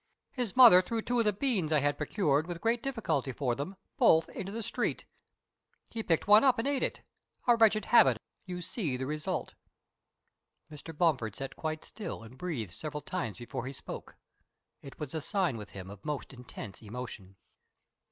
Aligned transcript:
His 0.31 0.55
mother 0.55 0.81
threw 0.81 1.03
two 1.03 1.19
of 1.19 1.25
the 1.25 1.31
beans 1.31 1.71
I 1.71 1.77
had 1.77 1.95
procured 1.95 2.47
with 2.47 2.59
great 2.59 2.81
difficulty 2.81 3.31
for 3.31 3.53
them 3.53 3.75
both 3.97 4.29
into 4.29 4.51
the 4.51 4.63
street. 4.63 5.05
He 5.91 6.01
picked 6.01 6.27
one 6.27 6.43
up 6.43 6.57
and 6.57 6.67
ate 6.67 6.81
it 6.81 7.01
a 7.47 7.55
wretched 7.55 7.85
habit 7.85 8.17
of 8.17 8.21
his. 8.43 8.55
You 8.55 8.61
see 8.63 8.97
the 8.97 9.05
result." 9.05 9.53
Mr. 10.71 10.97
Bomford 10.97 11.35
sat 11.35 11.55
quite 11.55 11.85
still 11.85 12.23
and 12.23 12.35
breathed 12.35 12.73
several 12.73 13.01
times 13.01 13.37
before 13.37 13.67
he 13.67 13.73
spoke. 13.73 14.15
It 14.81 14.99
was 14.99 15.13
a 15.13 15.21
sign 15.21 15.55
with 15.55 15.69
him 15.69 15.91
of 15.91 16.03
most 16.03 16.33
intense 16.33 16.81
emotion. 16.81 17.35